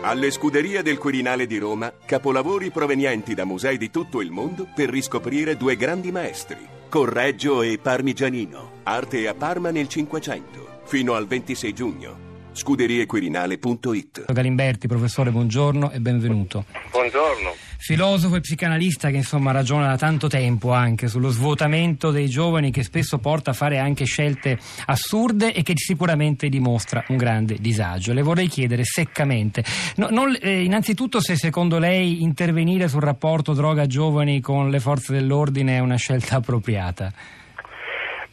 Alle 0.00 0.30
scuderie 0.30 0.82
del 0.82 0.96
Quirinale 0.96 1.44
di 1.46 1.58
Roma, 1.58 1.92
capolavori 2.06 2.70
provenienti 2.70 3.34
da 3.34 3.44
musei 3.44 3.76
di 3.76 3.90
tutto 3.90 4.20
il 4.20 4.30
mondo 4.30 4.68
per 4.72 4.88
riscoprire 4.88 5.56
due 5.56 5.74
grandi 5.74 6.12
maestri, 6.12 6.64
Correggio 6.88 7.62
e 7.62 7.78
Parmigianino, 7.78 8.70
arte 8.84 9.26
a 9.26 9.34
Parma 9.34 9.70
nel 9.70 9.88
Cinquecento, 9.88 10.82
fino 10.84 11.14
al 11.14 11.26
26 11.26 11.72
giugno. 11.74 12.27
Scuderiequirinale.it 12.58 14.32
Galimberti, 14.32 14.88
professore, 14.88 15.30
buongiorno 15.30 15.92
e 15.92 16.00
benvenuto. 16.00 16.64
Buongiorno. 16.90 17.54
Filosofo 17.78 18.34
e 18.34 18.40
psicanalista 18.40 19.10
che 19.10 19.18
insomma 19.18 19.52
ragiona 19.52 19.86
da 19.86 19.96
tanto 19.96 20.26
tempo 20.26 20.72
anche 20.72 21.06
sullo 21.06 21.28
svuotamento 21.28 22.10
dei 22.10 22.28
giovani 22.28 22.72
che 22.72 22.82
spesso 22.82 23.18
porta 23.18 23.52
a 23.52 23.54
fare 23.54 23.78
anche 23.78 24.04
scelte 24.06 24.58
assurde 24.86 25.54
e 25.54 25.62
che 25.62 25.74
sicuramente 25.76 26.48
dimostra 26.48 27.04
un 27.08 27.16
grande 27.16 27.58
disagio. 27.60 28.12
Le 28.12 28.22
vorrei 28.22 28.48
chiedere 28.48 28.82
seccamente, 28.82 29.62
no, 29.94 30.08
non, 30.10 30.36
eh, 30.40 30.64
innanzitutto 30.64 31.20
se 31.20 31.36
secondo 31.36 31.78
lei 31.78 32.24
intervenire 32.24 32.88
sul 32.88 33.02
rapporto 33.02 33.52
droga-giovani 33.52 34.40
con 34.40 34.68
le 34.68 34.80
forze 34.80 35.12
dell'ordine 35.12 35.76
è 35.76 35.78
una 35.78 35.96
scelta 35.96 36.36
appropriata. 36.36 37.12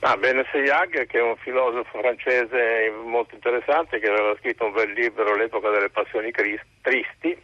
Ah, 0.02 0.18
Benesseyag, 0.18 1.08
che 1.08 1.18
è 1.18 1.22
un 1.22 1.36
filosofo 1.38 2.00
francese 2.00 2.92
molto 3.04 3.34
interessante, 3.34 4.00
che 4.00 4.08
aveva 4.08 4.36
scritto 4.38 4.66
un 4.66 4.74
bel 4.74 4.92
libro 4.92 5.36
L'epoca 5.36 5.70
delle 5.70 5.90
passioni 5.90 6.32
tristi, 6.32 7.36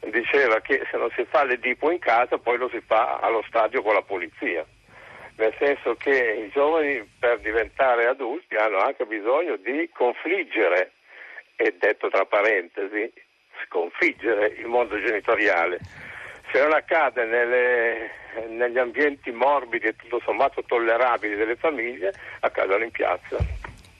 diceva 0.00 0.60
che 0.60 0.86
se 0.90 0.96
non 0.96 1.10
si 1.16 1.24
fa 1.28 1.44
l'edipo 1.44 1.90
in 1.90 1.98
casa 1.98 2.38
poi 2.38 2.58
lo 2.58 2.68
si 2.68 2.80
fa 2.80 3.18
allo 3.18 3.42
stadio 3.48 3.82
con 3.82 3.94
la 3.94 4.02
polizia. 4.02 4.64
Nel 5.36 5.54
senso 5.58 5.94
che 5.94 6.44
i 6.46 6.50
giovani 6.50 7.02
per 7.18 7.40
diventare 7.40 8.06
adulti 8.06 8.56
hanno 8.56 8.78
anche 8.78 9.04
bisogno 9.06 9.56
di 9.56 9.88
confliggere, 9.92 10.92
e 11.56 11.74
detto 11.78 12.08
tra 12.08 12.24
parentesi, 12.24 13.12
sconfiggere 13.66 14.54
il 14.58 14.66
mondo 14.66 14.98
genitoriale. 15.00 15.78
Se 16.52 16.60
non 16.60 16.72
accade 16.72 17.24
nelle 17.24 18.18
negli 18.48 18.78
ambienti 18.78 19.30
morbidi 19.30 19.86
e 19.86 19.96
tutto 19.96 20.20
sommato 20.24 20.62
tollerabili 20.64 21.36
delle 21.36 21.56
famiglie 21.56 22.12
accadono 22.40 22.84
in 22.84 22.90
piazza. 22.90 23.36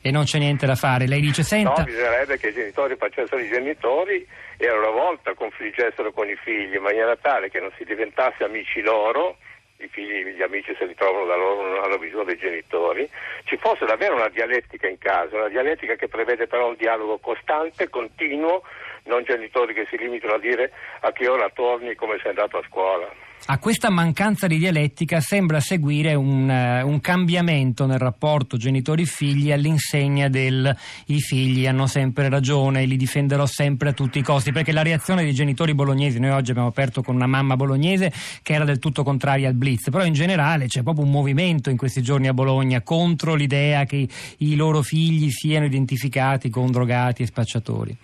E 0.02 0.11
non 0.11 0.24
c'è 0.24 0.38
niente 0.38 0.64
da 0.64 0.77
fare, 0.77 1.06
lei 1.06 1.20
dice 1.20 1.42
senta... 1.42 1.83
No, 1.83 1.84
bisognerebbe 1.84 2.39
che 2.39 2.48
i 2.48 2.55
genitori 2.55 2.97
facessero 2.97 3.41
i 3.41 3.48
genitori 3.48 4.27
e 4.56 4.66
a 4.66 4.74
loro 4.74 4.92
volta 4.92 5.34
confliggessero 5.34 6.12
con 6.12 6.28
i 6.28 6.36
figli 6.36 6.77
in 6.77 6.83
maniera 6.83 7.16
tale 7.16 7.50
che 7.50 7.61
non 7.61 7.70
si 7.77 7.84
diventasse 7.84 8.44
amici 8.44 8.80
loro, 8.80 9.36
i 9.77 9.89
figli, 9.89 10.34
gli 10.34 10.42
amici 10.42 10.74
se 10.78 10.86
li 10.86 10.94
trovano 10.94 11.27
da 11.27 11.36
loro, 11.36 11.69
non 11.69 11.84
hanno 11.84 11.98
bisogno 11.98 12.24
dei 12.24 12.39
genitori, 12.39 13.06
ci 13.44 13.58
fosse 13.58 13.84
davvero 13.84 14.14
una 14.14 14.28
dialettica 14.28 14.89
in 14.89 14.96
casa, 14.96 15.36
una 15.36 15.48
dialettica 15.48 15.96
che 15.96 16.08
prevede 16.08 16.46
però 16.46 16.69
un 16.69 16.77
dialogo 16.78 17.19
costante, 17.19 17.91
continuo, 17.91 18.62
non 19.04 19.22
genitori 19.24 19.74
che 19.74 19.86
si 19.88 19.96
limitano 19.96 20.34
a 20.34 20.38
dire 20.38 20.72
a 21.00 21.12
che 21.12 21.28
ora 21.28 21.50
torni 21.52 21.94
come 21.94 22.18
sei 22.20 22.30
andato 22.30 22.58
a 22.58 22.62
scuola. 22.66 23.08
A 23.46 23.58
questa 23.58 23.88
mancanza 23.88 24.46
di 24.46 24.58
dialettica 24.58 25.20
sembra 25.20 25.60
seguire 25.60 26.14
un, 26.14 26.46
uh, 26.46 26.86
un 26.86 27.00
cambiamento 27.00 27.86
nel 27.86 27.98
rapporto 27.98 28.58
genitori-figli 28.58 29.50
all'insegna 29.50 30.28
del 30.28 30.76
i 31.06 31.20
figli 31.20 31.66
hanno 31.66 31.86
sempre 31.86 32.28
ragione, 32.28 32.84
li 32.84 32.96
difenderò 32.96 33.46
sempre 33.46 33.88
a 33.88 33.92
tutti 33.92 34.18
i 34.18 34.22
costi, 34.22 34.52
perché 34.52 34.72
la 34.72 34.82
reazione 34.82 35.22
dei 35.22 35.32
genitori 35.32 35.74
bolognesi, 35.74 36.20
noi 36.20 36.30
oggi 36.30 36.50
abbiamo 36.50 36.68
aperto 36.68 37.02
con 37.02 37.14
una 37.14 37.26
mamma 37.26 37.56
bolognese 37.56 38.12
che 38.42 38.52
era 38.52 38.64
del 38.64 38.78
tutto 38.78 39.02
contraria 39.02 39.48
al 39.48 39.54
blitz, 39.54 39.88
però 39.90 40.04
in 40.04 40.12
generale 40.12 40.66
c'è 40.66 40.82
proprio 40.82 41.04
un 41.04 41.10
movimento 41.10 41.70
in 41.70 41.78
questi 41.78 42.02
giorni 42.02 42.28
a 42.28 42.34
Bologna 42.34 42.82
contro 42.82 43.34
l'idea 43.34 43.84
che 43.84 44.06
i 44.36 44.54
loro 44.54 44.82
figli 44.82 45.30
siano 45.30 45.64
identificati 45.64 46.50
con 46.50 46.70
drogati 46.70 47.22
e 47.22 47.26
spacciatori. 47.26 47.96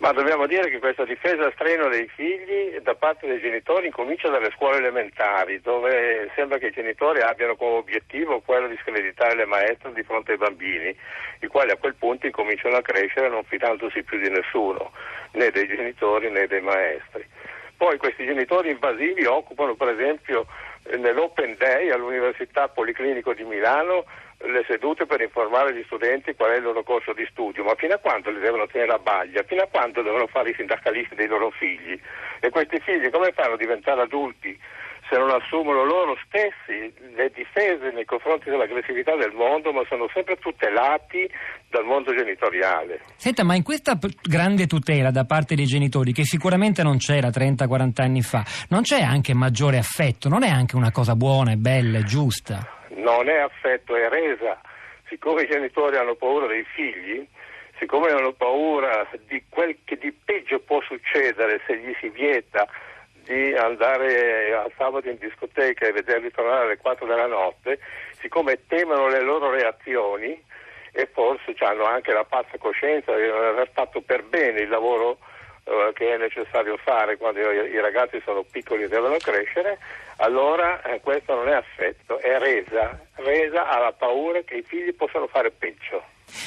Ma 0.00 0.12
dobbiamo 0.12 0.46
dire 0.46 0.70
che 0.70 0.78
questa 0.78 1.04
difesa 1.04 1.50
streno 1.50 1.88
dei 1.88 2.08
figli 2.08 2.78
da 2.80 2.94
parte 2.94 3.26
dei 3.26 3.38
genitori 3.38 3.84
incomincia 3.84 4.30
dalle 4.30 4.50
scuole 4.56 4.78
elementari, 4.78 5.60
dove 5.60 6.30
sembra 6.34 6.56
che 6.56 6.68
i 6.68 6.72
genitori 6.72 7.20
abbiano 7.20 7.54
come 7.54 7.76
obiettivo 7.76 8.40
quello 8.40 8.66
di 8.66 8.78
screditare 8.80 9.34
le 9.34 9.44
maestre 9.44 9.92
di 9.92 10.02
fronte 10.02 10.32
ai 10.32 10.38
bambini, 10.38 10.96
i 11.40 11.46
quali 11.48 11.72
a 11.72 11.76
quel 11.76 11.96
punto 11.96 12.24
incominciano 12.24 12.76
a 12.76 12.82
crescere 12.82 13.28
non 13.28 13.44
fidandosi 13.44 14.02
più 14.02 14.18
di 14.18 14.30
nessuno, 14.30 14.90
né 15.32 15.50
dei 15.50 15.66
genitori 15.66 16.30
né 16.30 16.46
dei 16.46 16.62
maestri. 16.62 17.22
Poi 17.76 17.98
questi 17.98 18.24
genitori 18.24 18.70
invasivi 18.70 19.26
occupano 19.26 19.74
per 19.74 19.88
esempio 19.88 20.46
nell'Open 20.98 21.56
Day 21.58 21.90
all'Università 21.90 22.68
Policlinico 22.68 23.34
di 23.34 23.44
Milano 23.44 24.04
le 24.42 24.64
sedute 24.66 25.04
per 25.04 25.20
informare 25.20 25.74
gli 25.74 25.82
studenti 25.84 26.34
qual 26.34 26.52
è 26.52 26.56
il 26.56 26.62
loro 26.62 26.82
corso 26.82 27.12
di 27.12 27.26
studio, 27.30 27.62
ma 27.62 27.74
fino 27.74 27.94
a 27.94 27.98
quando 27.98 28.30
li 28.30 28.40
devono 28.40 28.66
tenere 28.66 28.92
a 28.92 28.98
baglia? 28.98 29.42
Fino 29.42 29.62
a 29.62 29.68
quando 29.70 30.00
devono 30.00 30.26
fare 30.26 30.50
i 30.50 30.54
sindacalisti 30.54 31.14
dei 31.14 31.26
loro 31.26 31.50
figli? 31.50 32.00
E 32.40 32.48
questi 32.48 32.80
figli 32.80 33.10
come 33.10 33.32
fanno 33.32 33.54
a 33.54 33.58
diventare 33.58 34.00
adulti 34.00 34.58
se 35.10 35.18
non 35.18 35.30
assumono 35.30 35.84
loro 35.84 36.16
stessi 36.24 36.94
le 37.16 37.30
difese 37.34 37.90
nei 37.92 38.04
confronti 38.04 38.48
dell'aggressività 38.48 39.16
del 39.16 39.32
mondo, 39.32 39.72
ma 39.72 39.82
sono 39.88 40.08
sempre 40.14 40.36
tutelati 40.36 41.28
dal 41.68 41.84
mondo 41.84 42.14
genitoriale. 42.14 43.00
Senta, 43.16 43.42
ma 43.42 43.56
in 43.56 43.64
questa 43.64 43.98
grande 44.22 44.66
tutela 44.66 45.10
da 45.10 45.24
parte 45.24 45.56
dei 45.56 45.66
genitori, 45.66 46.12
che 46.12 46.24
sicuramente 46.24 46.84
non 46.84 46.98
c'era 46.98 47.28
30-40 47.28 48.02
anni 48.02 48.22
fa, 48.22 48.44
non 48.68 48.82
c'è 48.82 49.02
anche 49.02 49.34
maggiore 49.34 49.78
affetto? 49.78 50.28
Non 50.28 50.44
è 50.44 50.48
anche 50.48 50.76
una 50.76 50.92
cosa 50.92 51.16
buona, 51.16 51.56
bella, 51.56 51.98
e 51.98 52.04
giusta? 52.04 52.78
non 52.94 53.28
è 53.28 53.38
affetto, 53.38 53.96
è 53.96 54.08
resa. 54.08 54.60
Siccome 55.08 55.42
i 55.42 55.48
genitori 55.48 55.96
hanno 55.96 56.14
paura 56.14 56.46
dei 56.46 56.64
figli, 56.64 57.26
siccome 57.78 58.10
hanno 58.10 58.32
paura 58.32 59.08
di 59.26 59.42
quel 59.48 59.76
che 59.84 59.96
di 59.96 60.12
peggio 60.12 60.60
può 60.60 60.80
succedere 60.82 61.60
se 61.66 61.78
gli 61.78 61.92
si 62.00 62.08
vieta 62.10 62.68
di 63.30 63.54
andare 63.54 64.52
al 64.52 64.72
sabato 64.76 65.08
in 65.08 65.16
discoteca 65.20 65.86
e 65.86 65.92
vederli 65.92 66.32
tornare 66.32 66.64
alle 66.64 66.78
4 66.78 67.06
della 67.06 67.28
notte, 67.28 67.78
siccome 68.18 68.66
temono 68.66 69.06
le 69.06 69.20
loro 69.20 69.50
reazioni 69.50 70.42
e 70.90 71.08
forse 71.12 71.54
hanno 71.58 71.84
anche 71.84 72.12
la 72.12 72.24
pazza 72.24 72.58
coscienza 72.58 73.14
di 73.14 73.28
non 73.28 73.44
aver 73.44 73.70
fatto 73.72 74.00
per 74.00 74.24
bene 74.24 74.62
il 74.62 74.68
lavoro 74.68 75.18
eh, 75.62 75.92
che 75.94 76.12
è 76.12 76.16
necessario 76.16 76.76
fare 76.78 77.16
quando 77.18 77.38
i, 77.38 77.78
ragazzi 77.78 78.20
sono 78.24 78.42
piccoli 78.42 78.82
e 78.82 78.88
devono 78.88 79.16
crescere, 79.18 79.78
allora 80.16 80.82
eh, 80.82 80.98
questo 81.00 81.32
non 81.36 81.48
è 81.48 81.52
affetto, 81.52 82.18
è 82.18 82.36
resa, 82.36 82.98
resa 83.14 83.68
alla 83.68 83.92
paura 83.92 84.40
che 84.40 84.56
i 84.56 84.62
figli 84.62 84.92
possano 84.92 85.28
fare 85.28 85.52
peggio. 85.52 86.02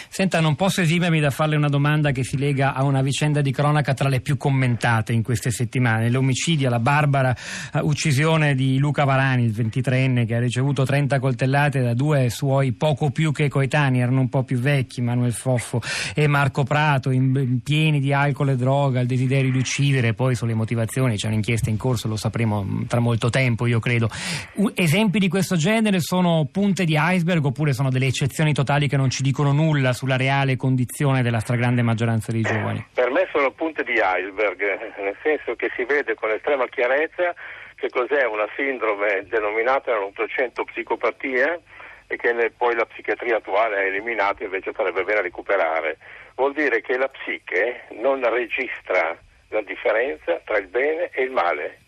Senta, 0.09 0.39
non 0.39 0.55
posso 0.55 0.81
esimermi 0.81 1.19
da 1.19 1.29
farle 1.29 1.55
una 1.55 1.69
domanda 1.69 2.11
che 2.11 2.23
si 2.23 2.37
lega 2.37 2.73
a 2.73 2.83
una 2.83 3.01
vicenda 3.01 3.41
di 3.41 3.51
cronaca 3.51 3.93
tra 3.93 4.09
le 4.09 4.21
più 4.21 4.37
commentate 4.37 5.13
in 5.13 5.23
queste 5.23 5.51
settimane. 5.51 6.09
L'omicidio, 6.09 6.69
la 6.69 6.79
barbara 6.79 7.35
uh, 7.73 7.79
uccisione 7.79 8.55
di 8.55 8.77
Luca 8.77 9.03
Varani, 9.03 9.43
il 9.43 9.51
23enne, 9.51 10.25
che 10.25 10.35
ha 10.35 10.39
ricevuto 10.39 10.85
30 10.85 11.19
coltellate 11.19 11.81
da 11.81 11.93
due 11.93 12.29
suoi 12.29 12.71
poco 12.71 13.09
più 13.11 13.31
che 13.31 13.49
coetanei, 13.49 14.01
erano 14.01 14.21
un 14.21 14.29
po' 14.29 14.43
più 14.43 14.59
vecchi, 14.59 15.01
Manuel 15.01 15.33
Foffo 15.33 15.81
e 16.13 16.27
Marco 16.27 16.63
Prato, 16.63 17.11
in, 17.11 17.35
in 17.35 17.59
pieni 17.61 17.99
di 17.99 18.13
alcol 18.13 18.49
e 18.49 18.55
droga, 18.55 18.99
il 18.99 19.07
desiderio 19.07 19.51
di 19.51 19.57
uccidere, 19.57 20.13
poi 20.13 20.35
sulle 20.35 20.53
motivazioni 20.53 21.15
c'è 21.17 21.27
un'inchiesta 21.27 21.69
in 21.69 21.77
corso, 21.77 22.07
lo 22.07 22.15
sapremo 22.15 22.63
mm, 22.63 22.83
tra 22.83 22.99
molto 22.99 23.29
tempo, 23.29 23.65
io 23.65 23.79
credo. 23.79 24.09
U- 24.55 24.71
esempi 24.73 25.19
di 25.19 25.27
questo 25.27 25.55
genere 25.55 25.99
sono 25.99 26.47
punte 26.51 26.85
di 26.85 26.95
iceberg 26.97 27.43
oppure 27.43 27.73
sono 27.73 27.89
delle 27.89 28.07
eccezioni 28.07 28.53
totali 28.53 28.87
che 28.87 28.97
non 28.97 29.09
ci 29.09 29.23
dicono 29.23 29.51
nulla? 29.51 29.72
Nulla 29.73 29.93
sulla 29.93 30.17
reale 30.17 30.55
condizione 30.55 31.23
della 31.23 31.39
stragrande 31.39 31.81
maggioranza 31.81 32.31
dei 32.31 32.41
giovani? 32.41 32.85
Per 32.93 33.09
me 33.09 33.27
sono 33.31 33.51
punte 33.51 33.83
di 33.83 33.93
iceberg, 33.93 34.59
nel 35.01 35.17
senso 35.23 35.55
che 35.55 35.71
si 35.75 35.83
vede 35.83 36.13
con 36.13 36.29
estrema 36.29 36.67
chiarezza 36.67 37.33
che 37.75 37.89
cos'è 37.89 38.23
una 38.25 38.47
sindrome 38.55 39.25
denominata 39.27 39.91
nell'Ottocento 39.91 40.63
psicopatia 40.63 41.59
e 42.07 42.15
che 42.17 42.51
poi 42.55 42.75
la 42.75 42.85
psichiatria 42.85 43.37
attuale 43.37 43.77
ha 43.77 43.83
eliminato 43.83 44.43
invece 44.43 44.71
farebbe 44.73 45.03
bene 45.03 45.21
recuperare. 45.21 45.97
Vuol 46.35 46.53
dire 46.53 46.81
che 46.81 46.97
la 46.97 47.09
psiche 47.09 47.85
non 47.99 48.21
registra 48.29 49.17
la 49.49 49.61
differenza 49.61 50.39
tra 50.45 50.57
il 50.57 50.67
bene 50.67 51.09
e 51.11 51.23
il 51.23 51.31
male, 51.31 51.79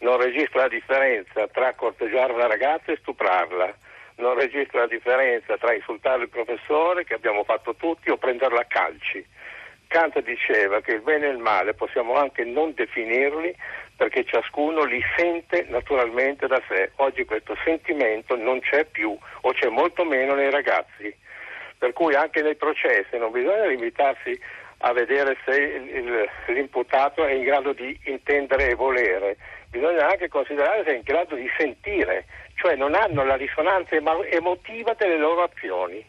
non 0.00 0.18
registra 0.18 0.62
la 0.62 0.68
differenza 0.68 1.48
tra 1.48 1.74
corteggiare 1.74 2.32
una 2.32 2.46
ragazza 2.46 2.92
e 2.92 2.98
stuprarla, 3.00 3.74
non 4.16 4.34
registra 4.34 4.80
la 4.80 4.86
differenza 4.86 5.56
tra 5.56 5.74
insultare 5.74 6.22
il 6.22 6.28
professore, 6.28 7.04
che 7.04 7.14
abbiamo 7.14 7.44
fatto 7.44 7.74
tutti, 7.74 8.10
o 8.10 8.16
prenderlo 8.16 8.58
a 8.58 8.64
calci. 8.64 9.24
Kant 9.88 10.20
diceva 10.22 10.80
che 10.80 10.92
il 10.92 11.02
bene 11.02 11.26
e 11.26 11.30
il 11.30 11.38
male 11.38 11.74
possiamo 11.74 12.14
anche 12.14 12.44
non 12.44 12.74
definirli 12.74 13.54
perché 13.96 14.24
ciascuno 14.24 14.82
li 14.84 15.00
sente 15.16 15.66
naturalmente 15.68 16.46
da 16.46 16.60
sé. 16.68 16.90
Oggi 16.96 17.24
questo 17.24 17.56
sentimento 17.64 18.34
non 18.36 18.58
c'è 18.60 18.84
più 18.86 19.16
o 19.42 19.52
c'è 19.52 19.68
molto 19.68 20.04
meno 20.04 20.34
nei 20.34 20.50
ragazzi. 20.50 21.14
Per 21.78 21.92
cui 21.92 22.14
anche 22.14 22.42
nei 22.42 22.56
processi 22.56 23.16
non 23.18 23.30
bisogna 23.30 23.66
limitarsi 23.66 24.36
a 24.86 24.92
vedere 24.92 25.36
se 25.44 26.52
l'imputato 26.52 27.24
è 27.24 27.32
in 27.32 27.44
grado 27.44 27.72
di 27.72 27.98
intendere 28.04 28.70
e 28.70 28.74
volere, 28.74 29.36
bisogna 29.70 30.08
anche 30.08 30.28
considerare 30.28 30.84
se 30.84 30.92
è 30.92 30.96
in 30.96 31.02
grado 31.02 31.34
di 31.34 31.48
sentire 31.56 32.26
cioè 32.54 32.76
non 32.76 32.94
hanno 32.94 33.24
la 33.24 33.36
risonanza 33.36 33.94
emotiva 33.94 34.94
delle 34.94 35.18
loro 35.18 35.42
azioni. 35.42 36.04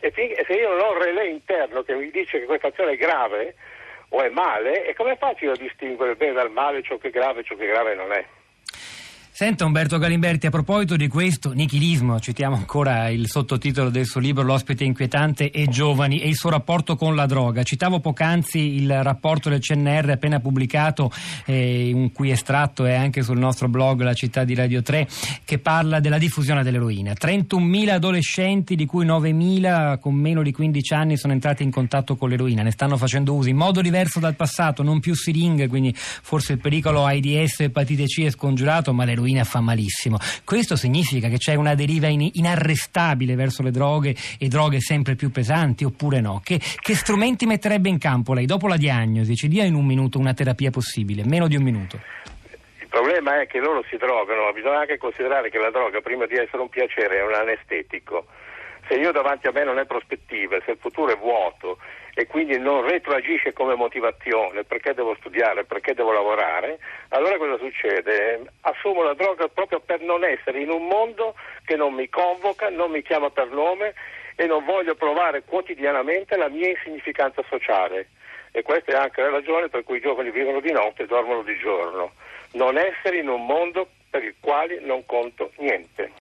E 0.00 0.12
se 0.14 0.52
io 0.52 0.70
non 0.70 0.80
ho 0.80 0.92
un 0.92 1.02
relè 1.02 1.24
interno 1.24 1.82
che 1.82 1.94
mi 1.94 2.10
dice 2.10 2.38
che 2.38 2.46
questa 2.46 2.68
azione 2.68 2.92
è 2.92 2.96
grave, 2.96 3.54
o 4.10 4.22
è 4.22 4.28
male, 4.28 4.86
e 4.86 4.94
come 4.94 5.16
faccio 5.16 5.46
io 5.46 5.52
a 5.52 5.56
distinguere 5.56 6.12
il 6.12 6.16
bene 6.16 6.34
dal 6.34 6.50
male, 6.50 6.82
ciò 6.82 6.96
che 6.96 7.08
è 7.08 7.10
grave 7.10 7.40
e 7.40 7.44
ciò 7.44 7.56
che 7.56 7.66
grave 7.66 7.94
non 7.94 8.12
è? 8.12 8.24
Senta 9.38 9.66
Umberto 9.66 9.98
Galimberti, 9.98 10.46
a 10.46 10.50
proposito 10.50 10.96
di 10.96 11.08
questo 11.08 11.52
nichilismo, 11.52 12.18
citiamo 12.18 12.56
ancora 12.56 13.10
il 13.10 13.28
sottotitolo 13.28 13.90
del 13.90 14.06
suo 14.06 14.18
libro 14.18 14.42
L'ospite 14.42 14.84
inquietante 14.84 15.50
e 15.50 15.68
giovani 15.68 16.20
e 16.20 16.28
il 16.28 16.36
suo 16.36 16.48
rapporto 16.48 16.96
con 16.96 17.14
la 17.14 17.26
droga. 17.26 17.62
Citavo 17.62 18.00
poc'anzi 18.00 18.76
il 18.76 19.02
rapporto 19.02 19.50
del 19.50 19.60
CNR 19.60 20.08
appena 20.08 20.40
pubblicato, 20.40 21.10
eh, 21.44 21.90
un 21.92 22.12
cui 22.12 22.30
estratto 22.30 22.86
è 22.86 22.94
anche 22.94 23.20
sul 23.20 23.36
nostro 23.36 23.68
blog 23.68 24.00
La 24.00 24.14
città 24.14 24.42
di 24.42 24.54
Radio 24.54 24.80
3, 24.80 25.06
che 25.44 25.58
parla 25.58 26.00
della 26.00 26.16
diffusione 26.16 26.62
dell'eroina. 26.62 27.12
31.000 27.12 27.90
adolescenti, 27.90 28.74
di 28.74 28.86
cui 28.86 29.04
9.000 29.04 29.98
con 29.98 30.14
meno 30.14 30.42
di 30.42 30.50
15 30.50 30.94
anni 30.94 31.18
sono 31.18 31.34
entrati 31.34 31.62
in 31.62 31.70
contatto 31.70 32.16
con 32.16 32.30
l'eroina, 32.30 32.62
ne 32.62 32.70
stanno 32.70 32.96
facendo 32.96 33.34
uso 33.34 33.50
in 33.50 33.56
modo 33.56 33.82
diverso 33.82 34.18
dal 34.18 34.34
passato, 34.34 34.82
non 34.82 34.98
più 34.98 35.14
siringhe, 35.14 35.68
quindi 35.68 35.92
forse 35.94 36.54
il 36.54 36.58
pericolo 36.58 37.04
AIDS 37.04 37.60
e 37.60 37.64
epatite 37.64 38.04
C 38.04 38.22
è 38.24 38.30
scongiurato, 38.30 38.94
ma 38.94 39.04
l'eroina 39.04 39.24
l'eroina 39.26 39.44
fa 39.44 39.60
malissimo. 39.60 40.18
Questo 40.44 40.76
significa 40.76 41.28
che 41.28 41.38
c'è 41.38 41.54
una 41.54 41.74
deriva 41.74 42.06
in- 42.06 42.30
inarrestabile 42.32 43.34
verso 43.34 43.62
le 43.62 43.70
droghe 43.70 44.14
e 44.38 44.48
droghe 44.48 44.80
sempre 44.80 45.16
più 45.16 45.30
pesanti 45.30 45.84
oppure 45.84 46.20
no? 46.20 46.40
Che, 46.44 46.60
che 46.80 46.94
strumenti 46.94 47.46
metterebbe 47.46 47.88
in 47.88 47.98
campo 47.98 48.32
lei 48.32 48.46
dopo 48.46 48.68
la 48.68 48.76
diagnosi? 48.76 49.34
Ci 49.34 49.48
dia 49.48 49.64
in 49.64 49.74
un 49.74 49.84
minuto 49.84 50.18
una 50.18 50.34
terapia 50.34 50.70
possibile, 50.70 51.24
meno 51.24 51.48
di 51.48 51.56
un 51.56 51.62
minuto. 51.62 51.98
Il 52.80 52.88
problema 52.88 53.40
è 53.40 53.46
che 53.46 53.58
loro 53.58 53.84
si 53.90 53.96
drogano, 53.96 54.52
bisogna 54.54 54.80
anche 54.80 54.96
considerare 54.96 55.50
che 55.50 55.58
la 55.58 55.70
droga, 55.70 56.00
prima 56.00 56.24
di 56.26 56.34
essere 56.34 56.62
un 56.62 56.68
piacere, 56.68 57.18
è 57.18 57.26
un 57.26 57.34
anestetico. 57.34 58.26
Se 58.88 58.94
io 58.94 59.10
davanti 59.10 59.48
a 59.48 59.52
me 59.52 59.64
non 59.64 59.78
è 59.78 59.84
prospettiva, 59.84 60.60
se 60.64 60.72
il 60.72 60.78
futuro 60.78 61.12
è 61.12 61.16
vuoto 61.16 61.78
e 62.14 62.26
quindi 62.26 62.58
non 62.58 62.86
retroagisce 62.86 63.52
come 63.52 63.74
motivazione 63.74 64.64
perché 64.64 64.94
devo 64.94 65.14
studiare, 65.16 65.64
perché 65.64 65.92
devo 65.92 66.12
lavorare, 66.12 66.78
allora 67.08 67.36
cosa 67.36 67.58
succede? 67.58 68.42
Assumo 68.62 69.02
la 69.02 69.14
droga 69.14 69.48
proprio 69.48 69.80
per 69.80 70.00
non 70.00 70.24
essere 70.24 70.60
in 70.60 70.70
un 70.70 70.86
mondo 70.86 71.34
che 71.64 71.76
non 71.76 71.94
mi 71.94 72.08
convoca, 72.08 72.70
non 72.70 72.90
mi 72.90 73.02
chiama 73.02 73.30
per 73.30 73.50
nome 73.50 73.94
e 74.36 74.46
non 74.46 74.64
voglio 74.64 74.94
provare 74.94 75.42
quotidianamente 75.44 76.36
la 76.36 76.48
mia 76.48 76.68
insignificanza 76.68 77.42
sociale. 77.48 78.08
E 78.52 78.62
questa 78.62 78.92
è 78.92 78.94
anche 78.94 79.20
la 79.20 79.30
ragione 79.30 79.68
per 79.68 79.82
cui 79.82 79.98
i 79.98 80.00
giovani 80.00 80.30
vivono 80.30 80.60
di 80.60 80.70
notte 80.70 81.02
e 81.02 81.06
dormono 81.06 81.42
di 81.42 81.58
giorno. 81.58 82.12
Non 82.52 82.78
essere 82.78 83.18
in 83.18 83.28
un 83.28 83.44
mondo 83.44 83.88
per 84.08 84.22
il 84.22 84.34
quale 84.40 84.78
non 84.80 85.04
conto 85.04 85.50
niente. 85.56 86.10